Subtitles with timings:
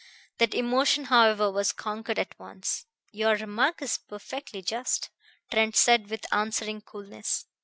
[0.39, 2.87] That emotion, however, was conquered at once.
[3.11, 5.11] "Your remark is perfectly just,"
[5.51, 7.45] Trent said with answering coolness.